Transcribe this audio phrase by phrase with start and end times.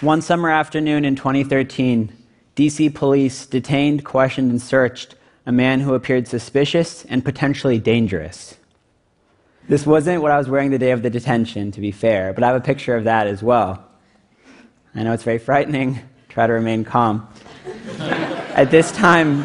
[0.00, 2.12] One summer afternoon in 2013,
[2.54, 8.56] DC police detained, questioned, and searched a man who appeared suspicious and potentially dangerous.
[9.68, 12.44] This wasn't what I was wearing the day of the detention, to be fair, but
[12.44, 13.84] I have a picture of that as well.
[14.94, 15.98] I know it's very frightening.
[16.28, 17.28] Try to remain calm.
[17.98, 19.42] at this time,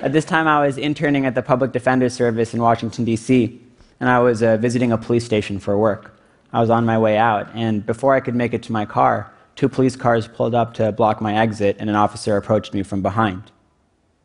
[0.00, 3.60] at this time, I was interning at the Public Defender Service in Washington, D.C.,
[3.98, 6.16] and I was uh, visiting a police station for work.
[6.52, 9.32] I was on my way out, and before I could make it to my car,
[9.58, 13.02] two police cars pulled up to block my exit, and an officer approached me from
[13.02, 13.50] behind.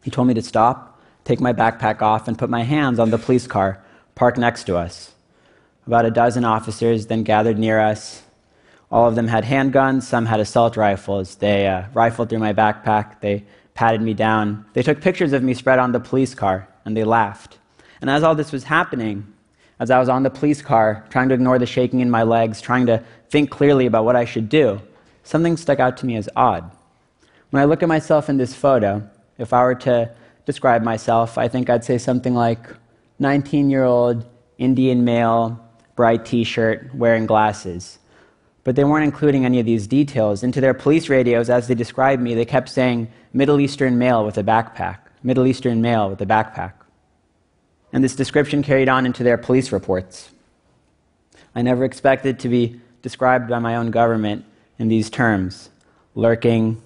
[0.04, 3.18] He told me to stop, take my backpack off, and put my hands on the
[3.18, 3.84] police car
[4.14, 5.14] parked next to us.
[5.88, 8.22] About a dozen officers then gathered near us.
[8.92, 11.34] All of them had handguns, some had assault rifles.
[11.34, 14.64] They uh, rifled through my backpack, they patted me down.
[14.74, 17.58] They took pictures of me spread on the police car, and they laughed.
[18.02, 19.26] And as all this was happening,
[19.80, 22.62] as I was on the police car, trying to ignore the shaking in my legs,
[22.62, 24.80] trying to think clearly about what I should do,
[25.24, 26.70] something stuck out to me as odd.
[27.50, 29.08] When I look at myself in this photo,
[29.38, 30.12] if I were to
[30.46, 32.68] describe myself, I think I'd say something like
[33.20, 34.26] 19 year old
[34.58, 35.60] Indian male,
[35.96, 38.00] bright t shirt, wearing glasses.
[38.64, 40.42] But they weren't including any of these details.
[40.42, 44.38] Into their police radios, as they described me, they kept saying Middle Eastern male with
[44.38, 46.74] a backpack, Middle Eastern male with a backpack.
[47.92, 50.32] And this description carried on into their police reports.
[51.56, 54.46] I never expected to be described by my own government
[54.80, 55.70] in these terms
[56.16, 56.82] lurking,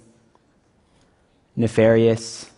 [1.55, 2.49] nefarious,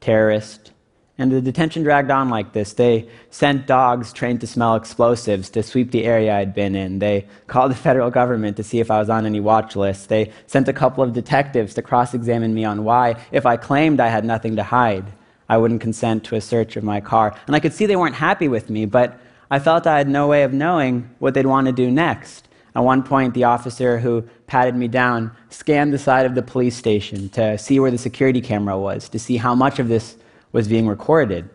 [0.00, 0.72] terrorist.
[1.18, 2.72] And the detention dragged on like this.
[2.72, 6.98] They sent dogs trained to smell explosives to sweep the area I'd been in.
[6.98, 10.06] They called the federal government to see if I was on any watch lists.
[10.06, 14.00] They sent a couple of detectives to cross examine me on why, if I claimed
[14.00, 15.12] I had nothing to hide,
[15.50, 17.34] I wouldn't consent to a search of my car.
[17.46, 19.20] And I could see they weren't happy with me, but
[19.50, 22.48] I felt I had no way of knowing what they'd want to do next.
[22.74, 26.76] At one point, the officer who patted me down scanned the side of the police
[26.76, 30.16] station to see where the security camera was, to see how much of this
[30.52, 31.48] was being recorded.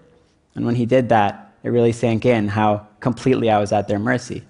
[0.56, 4.00] And when he did that, it really sank in how completely I was at their
[4.00, 4.44] mercy.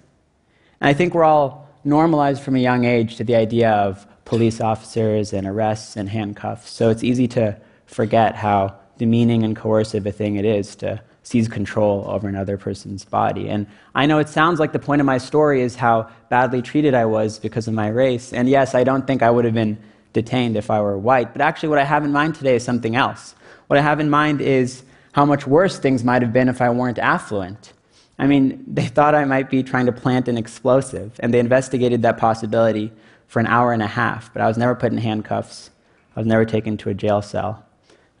[0.80, 4.60] And I think we're all normalized from a young age to the idea of police
[4.60, 6.70] officers and arrests and handcuffs.
[6.70, 7.56] So it's easy to
[7.86, 13.04] forget how demeaning and coercive a thing it is to seize control over another person's
[13.04, 13.48] body.
[13.48, 13.66] And
[13.96, 17.04] I know it sounds like the point of my story is how badly treated I
[17.04, 18.32] was because of my race.
[18.32, 19.76] And yes, I don't think I would have been
[20.12, 21.32] detained if I were white.
[21.32, 23.34] But actually, what I have in mind today is something else.
[23.66, 26.70] What I have in mind is how much worse things might have been if I
[26.70, 27.72] weren't affluent.
[28.20, 32.02] I mean, they thought I might be trying to plant an explosive, and they investigated
[32.02, 32.92] that possibility
[33.26, 35.70] for an hour and a half, but I was never put in handcuffs.
[36.14, 37.64] I was never taken to a jail cell.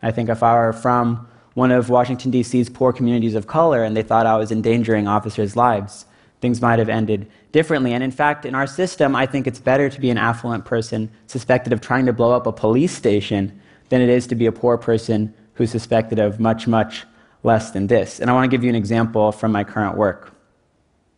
[0.02, 3.96] I think if I were from one of Washington, D.C.'s poor communities of color and
[3.96, 6.04] they thought I was endangering officers' lives,
[6.42, 7.94] things might have ended differently.
[7.94, 11.10] And in fact, in our system, I think it's better to be an affluent person
[11.26, 13.58] suspected of trying to blow up a police station
[13.88, 17.06] than it is to be a poor person who's suspected of much, much
[17.42, 18.20] less than this.
[18.20, 20.34] And I want to give you an example from my current work.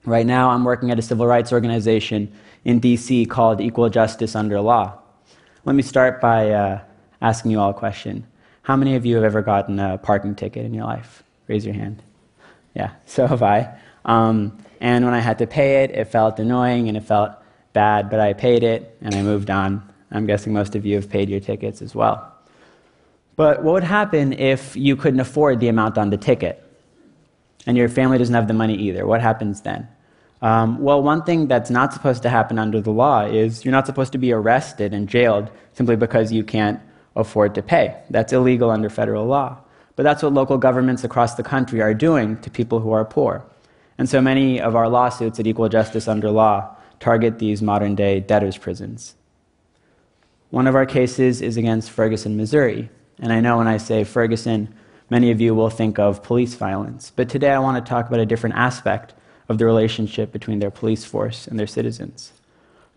[0.04, 2.32] Right now, I'm working at a civil rights organization
[2.64, 5.00] in DC called Equal Justice Under Law.
[5.64, 6.80] Let me start by uh,
[7.20, 8.24] asking you all a question.
[8.68, 11.22] How many of you have ever gotten a parking ticket in your life?
[11.46, 12.02] Raise your hand.
[12.74, 13.74] Yeah, so have I.
[14.04, 17.32] Um, and when I had to pay it, it felt annoying and it felt
[17.72, 19.82] bad, but I paid it and I moved on.
[20.10, 22.30] I'm guessing most of you have paid your tickets as well.
[23.36, 26.62] But what would happen if you couldn't afford the amount on the ticket
[27.64, 29.06] and your family doesn't have the money either?
[29.06, 29.88] What happens then?
[30.42, 33.86] Um, well, one thing that's not supposed to happen under the law is you're not
[33.86, 36.80] supposed to be arrested and jailed simply because you can't
[37.18, 37.94] afford to pay.
[38.08, 39.58] That's illegal under federal law.
[39.96, 43.44] But that's what local governments across the country are doing to people who are poor.
[43.98, 48.20] And so many of our lawsuits at Equal Justice Under Law target these modern day
[48.20, 49.16] debtors' prisons.
[50.50, 52.88] One of our cases is against Ferguson, Missouri.
[53.18, 54.72] And I know when I say Ferguson,
[55.10, 57.12] many of you will think of police violence.
[57.14, 59.14] But today I want to talk about a different aspect
[59.48, 62.32] of the relationship between their police force and their citizens.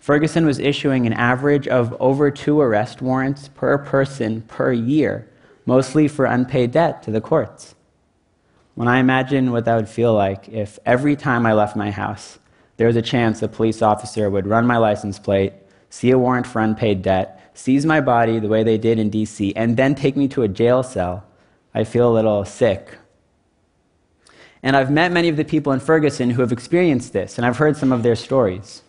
[0.01, 5.30] Ferguson was issuing an average of over two arrest warrants per person per year,
[5.68, 7.75] mostly for unpaid debt to the courts.
[8.74, 12.39] When I imagine what that would feel like if every time I left my house,
[12.77, 15.53] there was a chance a police officer would run my license plate,
[15.92, 19.54] see a warrant for unpaid debt, seize my body the way they did in DC,
[19.56, 21.24] and then take me to a jail cell,
[21.75, 22.97] I feel a little sick.
[24.63, 27.57] And I've met many of the people in Ferguson who have experienced this, and I've
[27.57, 28.81] heard some of their stories.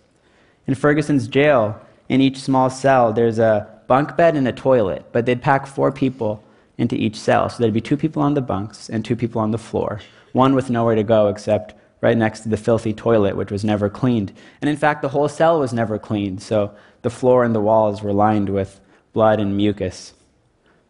[0.66, 5.26] In Ferguson's jail, in each small cell, there's a bunk bed and a toilet, but
[5.26, 6.42] they'd pack four people
[6.78, 7.48] into each cell.
[7.48, 10.00] So there'd be two people on the bunks and two people on the floor,
[10.32, 13.88] one with nowhere to go except right next to the filthy toilet, which was never
[13.88, 14.32] cleaned.
[14.60, 16.42] And in fact, the whole cell was never cleaned.
[16.42, 18.80] So the floor and the walls were lined with
[19.12, 20.14] blood and mucus.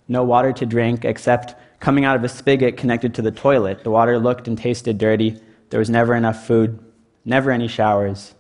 [0.09, 3.85] No water to drink except coming out of a spigot connected to the toilet.
[3.85, 5.41] The water looked and tasted dirty.
[5.71, 6.79] There was never enough food,
[7.25, 8.35] never any showers.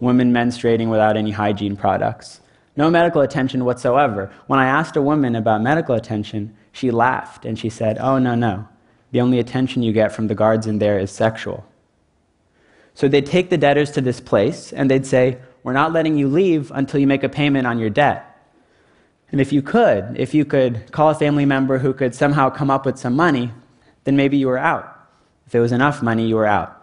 [0.00, 2.40] Women menstruating without any hygiene products.
[2.76, 4.30] No medical attention whatsoever.
[4.46, 8.36] When I asked a woman about medical attention, she laughed and she said, Oh, no,
[8.36, 8.68] no.
[9.10, 11.66] The only attention you get from the guards in there is sexual.
[12.94, 16.28] So they'd take the debtors to this place and they'd say, We're not letting you
[16.28, 18.24] leave until you make a payment on your debt.
[19.30, 22.70] And if you could, if you could call a family member who could somehow come
[22.70, 23.52] up with some money,
[24.04, 24.94] then maybe you were out.
[25.46, 26.77] If it was enough money, you were out.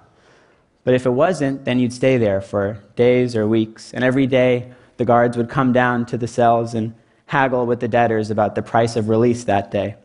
[0.86, 3.94] But if it wasn't, then you'd stay there for days or weeks.
[3.94, 6.94] And every day, the guards would come down to the cells and
[7.26, 9.96] haggle with the debtors about the price of release that day.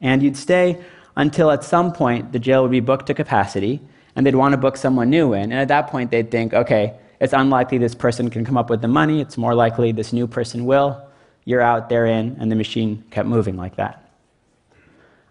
[0.00, 0.80] And you'd stay
[1.16, 3.80] until at some point the jail would be booked to capacity
[4.14, 5.44] and they'd want to book someone new in.
[5.44, 8.82] And at that point, they'd think, okay, it's unlikely this person can come up with
[8.82, 9.20] the money.
[9.20, 11.00] It's more likely this new person will.
[11.44, 14.10] You're out, they're in, and the machine kept moving like that.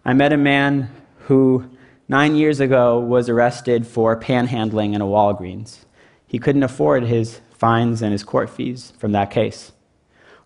[0.04, 0.90] I met a man
[1.20, 1.64] who
[2.10, 5.84] nine years ago was arrested for panhandling in a Walgreens.
[6.26, 9.70] He couldn't afford his fines and his court fees from that case.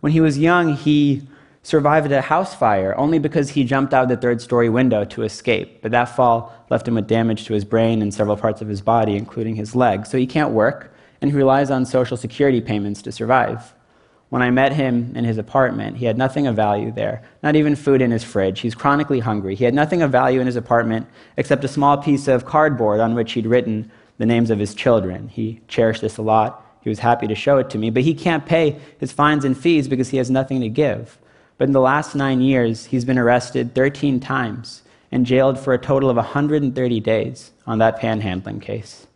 [0.00, 1.26] When he was young, he
[1.62, 5.80] survived a house fire only because he jumped out the third story window to escape.
[5.80, 8.82] But that fall left him with damage to his brain and several parts of his
[8.82, 10.04] body, including his leg.
[10.04, 13.72] So he can't work, and he relies on Social Security payments to survive.
[14.34, 17.76] When I met him in his apartment, he had nothing of value there, not even
[17.76, 18.58] food in his fridge.
[18.58, 19.54] He's chronically hungry.
[19.54, 23.14] He had nothing of value in his apartment except a small piece of cardboard on
[23.14, 25.28] which he'd written the names of his children.
[25.28, 26.66] He cherished this a lot.
[26.80, 29.56] He was happy to show it to me, but he can't pay his fines and
[29.56, 31.16] fees because he has nothing to give.
[31.56, 34.82] But in the last nine years, he's been arrested 13 times
[35.12, 39.06] and jailed for a total of 130 days on that panhandling case.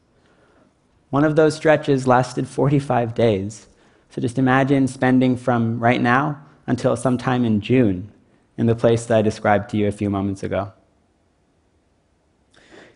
[1.10, 3.66] One of those stretches lasted 45 days.
[4.10, 8.12] So just imagine spending from right now until sometime in June
[8.56, 10.72] in the place that I described to you a few moments ago.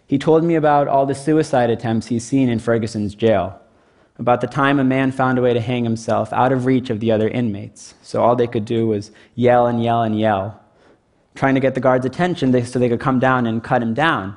[0.06, 3.58] He told me about all the suicide attempts he's seen in Ferguson's jail
[4.18, 7.00] about the time a man found a way to hang himself out of reach of
[7.00, 7.94] the other inmates.
[8.02, 10.60] So all they could do was yell and yell and yell,
[11.34, 14.36] trying to get the guards' attention so they could come down and cut him down.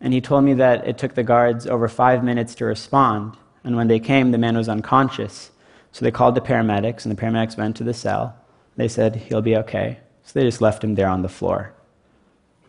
[0.00, 3.36] And he told me that it took the guards over five minutes to respond.
[3.62, 5.52] And when they came, the man was unconscious.
[5.92, 8.34] So they called the paramedics, and the paramedics went to the cell.
[8.76, 9.98] They said, He'll be okay.
[10.24, 11.74] So they just left him there on the floor.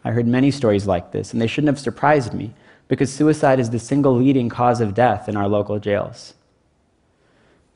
[0.03, 2.53] I heard many stories like this, and they shouldn't have surprised me
[2.89, 6.33] because suicide is the single leading cause of death in our local jails.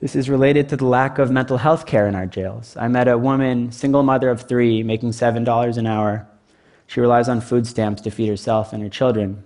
[0.02, 2.76] This is related to the lack of mental health care in our jails.
[2.78, 6.28] I met a woman, single mother of three, making $7 an hour.
[6.86, 9.44] She relies on food stamps to feed herself and her children.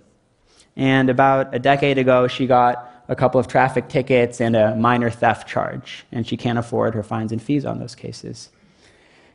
[0.76, 5.10] And about a decade ago, she got a couple of traffic tickets and a minor
[5.10, 8.48] theft charge, and she can't afford her fines and fees on those cases.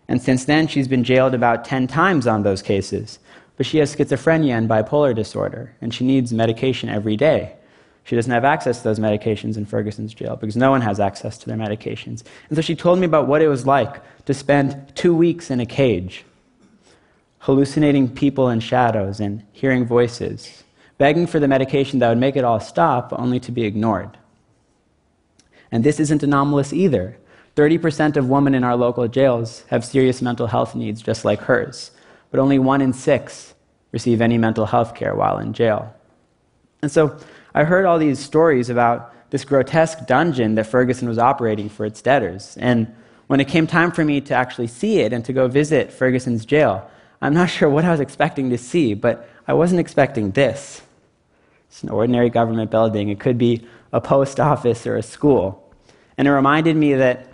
[0.07, 3.19] And since then, she's been jailed about 10 times on those cases.
[3.56, 7.53] But she has schizophrenia and bipolar disorder, and she needs medication every day.
[8.03, 11.38] She doesn't have access to those medications in Ferguson's jail because no one has access
[11.39, 12.24] to their medications.
[12.50, 15.59] And so she told me about what it was like to spend two weeks in
[15.59, 16.24] a cage,
[17.39, 20.63] hallucinating people in shadows and hearing voices,
[20.98, 24.18] begging for the medication that would make it all stop, only to be ignored.
[25.72, 27.18] And this isn't anomalous either.
[27.56, 31.92] 30% of women in our local jails have serious mental health needs just like hers,
[32.32, 33.56] but only one in six
[33.92, 35.94] receive any mental health care while in jail.
[36.82, 37.18] And so
[37.56, 42.01] I heard all these stories about this grotesque dungeon that Ferguson was operating for its
[42.01, 42.56] debtors.
[42.58, 42.94] And
[43.25, 46.46] when it came time for me to actually see it and to go visit Ferguson's
[46.46, 46.89] jail,
[47.22, 50.82] I'm not sure what I was expecting to see, but I wasn't expecting this.
[51.69, 53.09] It's an ordinary government building.
[53.09, 55.74] It could be a post office or a school.
[56.17, 57.27] And it reminded me that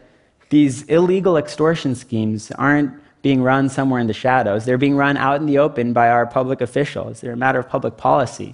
[0.50, 4.66] these illegal extortion schemes aren't being run somewhere in the shadows.
[4.66, 7.22] They're being run out in the open by our public officials.
[7.22, 8.54] They're a matter of public policy.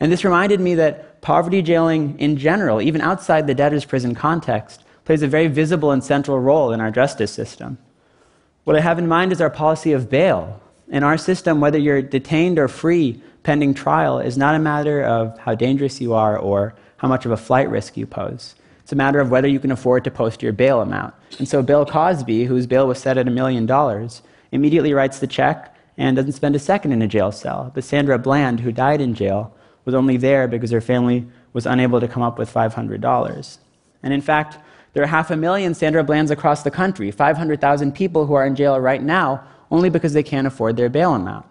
[0.00, 4.84] And this reminded me that poverty jailing in general, even outside the debtor's prison context,
[5.04, 7.78] plays a very visible and central role in our justice system.
[8.64, 10.60] What I have in mind is our policy of bail.
[10.90, 15.38] In our system, whether you're detained or free pending trial is not a matter of
[15.38, 18.54] how dangerous you are or how much of a flight risk you pose.
[18.82, 21.14] It's a matter of whether you can afford to post your bail amount.
[21.38, 25.26] And so Bill Cosby, whose bail was set at a million dollars, immediately writes the
[25.26, 27.70] check and doesn't spend a second in a jail cell.
[27.74, 29.54] But Sandra Bland, who died in jail,
[29.84, 33.58] was only there because her family was unable to come up with $500.
[34.02, 34.58] And in fact,
[34.94, 38.56] there are half a million Sandra Blands across the country, 500,000 people who are in
[38.56, 41.46] jail right now only because they can't afford their bail amount.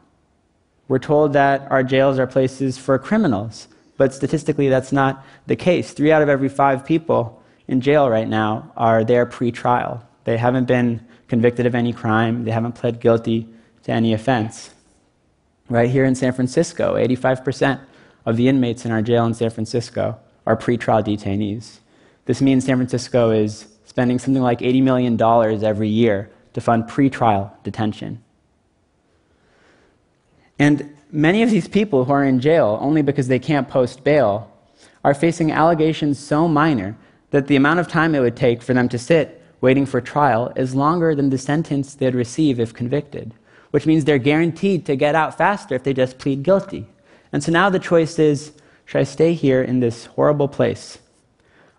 [0.88, 5.92] We're told that our jails are places for criminals, but statistically that's not the case.
[5.92, 10.04] Three out of every five people in jail right now are there pre trial.
[10.24, 13.48] They haven't been convicted of any crime, they haven't pled guilty
[13.84, 14.72] to any offense.
[15.70, 17.82] Right here in San Francisco, 85%
[18.26, 21.80] of the inmates in our jail in San Francisco are pretrial detainees.
[22.26, 25.22] This means San Francisco is spending something like $80 million
[25.64, 28.20] every year to fund pretrial detention.
[30.58, 34.52] And many of these people who are in jail only because they can't post bail
[35.04, 36.98] are facing allegations so minor
[37.30, 40.52] that the amount of time it would take for them to sit waiting for trial
[40.56, 43.36] is longer than the sentence they'd receive if convicted,
[43.70, 46.88] which means they're guaranteed to get out faster if they just plead guilty.
[47.32, 48.52] And so now the choice is
[48.86, 50.98] should I stay here in this horrible place,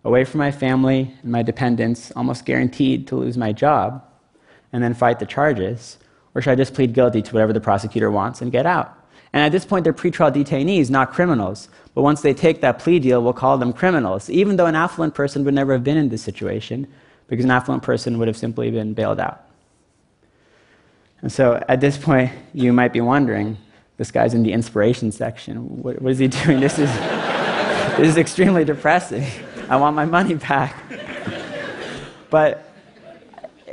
[0.05, 4.05] away from my family and my dependents, almost guaranteed to lose my job,
[4.73, 5.99] and then fight the charges?
[6.35, 8.95] Or should I just plead guilty to whatever the prosecutor wants and get out?
[9.33, 11.69] And at this point, they're pretrial detainees, not criminals.
[11.95, 15.15] But once they take that plea deal, we'll call them criminals, even though an affluent
[15.15, 16.87] person would never have been in this situation,
[17.27, 19.45] because an affluent person would have simply been bailed out.
[21.21, 23.59] And so at this point, you might be wondering
[23.97, 25.83] this guy's in the inspiration section.
[25.83, 26.61] What, what is he doing?
[26.61, 26.91] This is,
[27.97, 29.27] this is extremely depressing.
[29.69, 30.77] I want my money back.
[32.31, 32.68] But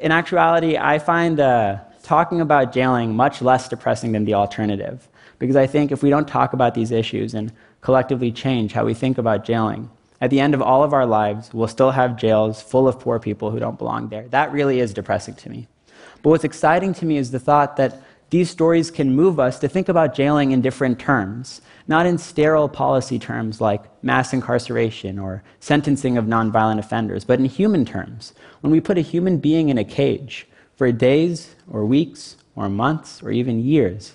[0.05, 5.07] in actuality, I find uh, talking about jailing much less depressing than the alternative.
[5.39, 8.93] Because I think if we don't talk about these issues and collectively change how we
[8.93, 9.89] think about jailing,
[10.21, 13.19] at the end of all of our lives, we'll still have jails full of poor
[13.19, 14.27] people who don't belong there.
[14.27, 15.67] That really is depressing to me.
[16.21, 17.99] But what's exciting to me is the thought that
[18.31, 22.67] these stories can move us to think about jailing in different terms, not in sterile
[22.67, 28.33] policy terms like mass incarceration or sentencing of nonviolent offenders, but in human terms.
[28.61, 33.21] When we put a human being in a cage for days or weeks or months
[33.21, 34.13] or even years,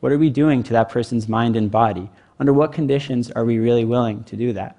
[0.00, 2.10] what are we doing to that person's mind and body?
[2.40, 4.76] Under what conditions are we really willing to do that?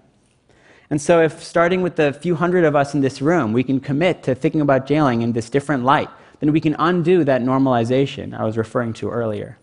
[0.90, 3.80] And so, if starting with the few hundred of us in this room, we can
[3.80, 8.38] commit to thinking about jailing in this different light, then we can undo that normalization
[8.38, 9.58] I was referring to earlier.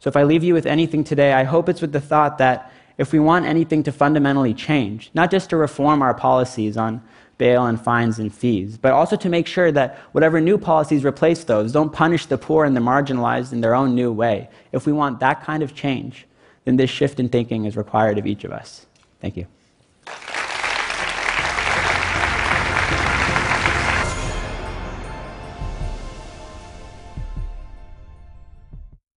[0.00, 2.72] So, if I leave you with anything today, I hope it's with the thought that
[2.98, 7.02] if we want anything to fundamentally change, not just to reform our policies on
[7.38, 11.44] bail and fines and fees, but also to make sure that whatever new policies replace
[11.44, 14.50] those don't punish the poor and the marginalized in their own new way.
[14.72, 16.26] If we want that kind of change,
[16.64, 18.86] then this shift in thinking is required of each of us.
[19.20, 19.46] Thank you.